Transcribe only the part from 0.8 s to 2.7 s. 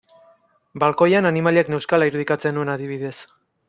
Balkoian animaliak neuzkala irudikatzen